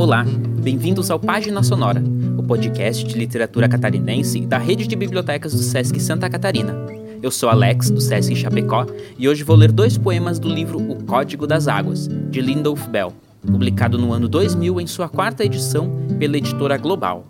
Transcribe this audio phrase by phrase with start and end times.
[0.00, 0.24] Olá,
[0.62, 2.02] bem-vindos ao Página Sonora,
[2.38, 6.74] o podcast de literatura catarinense da rede de bibliotecas do Sesc Santa Catarina.
[7.22, 8.86] Eu sou Alex, do Sesc Chapecó,
[9.18, 13.12] e hoje vou ler dois poemas do livro O Código das Águas, de Lindolf Bell,
[13.46, 17.26] publicado no ano 2000 em sua quarta edição pela editora Global.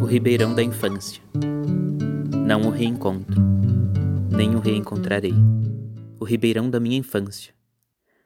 [0.00, 1.22] O Ribeirão da Infância.
[2.44, 3.40] Não o reencontro,
[4.32, 5.32] nem o reencontrarei
[6.22, 7.52] o ribeirão da minha infância.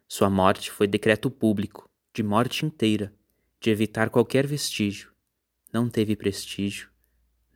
[0.07, 3.11] Sua morte foi decreto público, de morte inteira,
[3.59, 5.15] de evitar qualquer vestígio.
[5.73, 6.91] Não teve prestígio,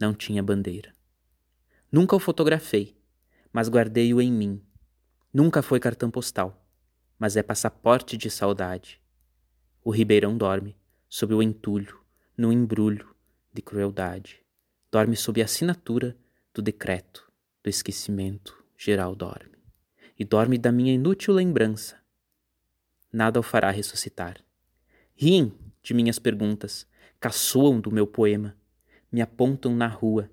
[0.01, 0.95] não tinha bandeira.
[1.93, 2.97] Nunca o fotografei,
[3.53, 4.65] mas guardei-o em mim.
[5.31, 6.67] Nunca foi cartão postal,
[7.19, 8.99] mas é passaporte de saudade.
[9.85, 10.75] O ribeirão dorme,
[11.07, 12.01] sob o entulho,
[12.35, 13.15] no embrulho
[13.53, 14.43] de crueldade.
[14.91, 16.17] Dorme sob a assinatura
[16.55, 17.31] do decreto
[17.63, 19.50] do esquecimento geral dorme
[20.21, 21.97] e dorme da minha inútil lembrança.
[23.11, 24.37] Nada o fará ressuscitar.
[25.17, 25.51] Riem
[25.83, 26.87] de minhas perguntas,
[27.19, 28.55] caçoam do meu poema,
[29.11, 30.31] me apontam na rua,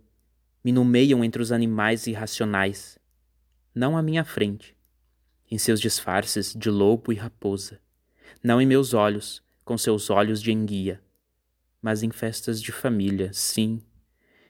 [0.61, 2.99] me nomeiam entre os animais irracionais,
[3.73, 4.75] não à minha frente,
[5.49, 7.79] em seus disfarces de lobo e raposa,
[8.43, 11.01] não em meus olhos, com seus olhos de enguia,
[11.81, 13.81] mas em festas de família, sim,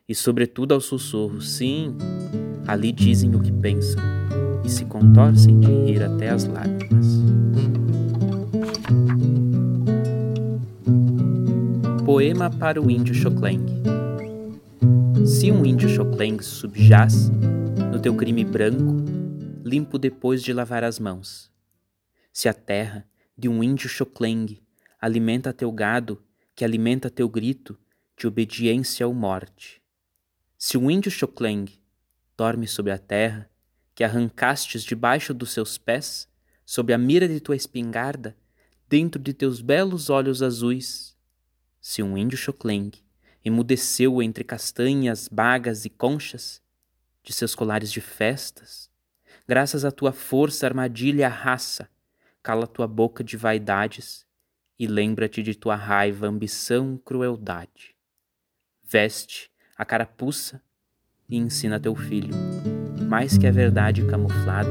[0.09, 1.95] e sobretudo ao sussurro, sim,
[2.67, 4.16] ali dizem o que pensam
[4.67, 7.07] e se contorcem de rir até as lágrimas.
[12.03, 13.65] Poema para o índio Xokleng
[15.25, 17.29] Se um índio Xokleng subjaz
[17.93, 18.97] no teu crime branco,
[19.63, 21.49] limpo depois de lavar as mãos.
[22.33, 23.07] Se a terra
[23.37, 24.59] de um índio Xokleng
[24.99, 26.21] alimenta teu gado,
[26.53, 27.79] que alimenta teu grito
[28.17, 29.81] de obediência ou morte.
[30.57, 31.67] Se um índio Xokleng
[32.35, 33.49] dorme sobre a terra,
[33.97, 36.29] que arrancastes debaixo dos seus pés,
[36.63, 38.37] sob a mira de tua espingarda,
[38.87, 41.17] dentro de teus belos olhos azuis.
[41.81, 42.91] Se um índio chocleng
[43.43, 46.61] emudeceu entre castanhas, bagas e conchas,
[47.23, 48.87] de seus colares de festas,
[49.47, 51.89] graças à tua força, armadilha a raça,
[52.43, 54.27] cala tua boca de vaidades
[54.77, 57.95] e lembra-te de tua raiva, ambição, crueldade.
[58.83, 60.61] Veste a carapuça
[61.29, 62.33] e ensina teu filho
[63.09, 64.69] mais que a verdade camuflada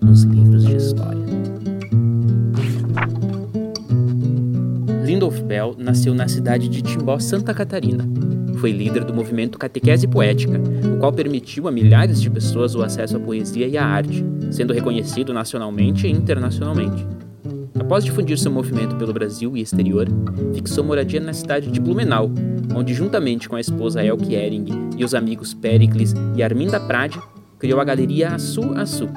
[0.00, 1.24] nos livros de história.
[5.04, 8.04] Lindolf Bell nasceu na cidade de Timbó, Santa Catarina.
[8.58, 10.60] Foi líder do movimento Catequese Poética,
[10.94, 14.74] o qual permitiu a milhares de pessoas o acesso à poesia e à arte, sendo
[14.74, 17.06] reconhecido nacionalmente e internacionalmente.
[17.86, 20.08] Após difundir seu movimento pelo Brasil e exterior,
[20.52, 22.28] fixou moradia na cidade de Blumenau,
[22.74, 27.16] onde, juntamente com a esposa Elke Ehring e os amigos Pericles e Arminda Prade,
[27.60, 29.08] criou a galeria Açu Açu.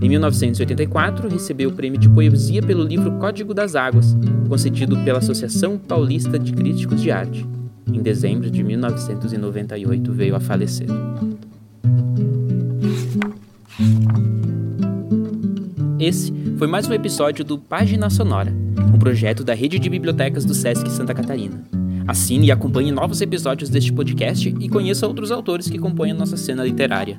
[0.00, 4.16] Em 1984, recebeu o prêmio de poesia pelo livro Código das Águas,
[4.48, 7.44] concedido pela Associação Paulista de Críticos de Arte.
[7.92, 10.86] Em dezembro de 1998 veio a falecer.
[16.02, 18.52] Esse foi mais um episódio do Página Sonora,
[18.92, 21.62] um projeto da rede de bibliotecas do SESC Santa Catarina.
[22.08, 26.36] Assine e acompanhe novos episódios deste podcast e conheça outros autores que compõem a nossa
[26.36, 27.16] cena literária.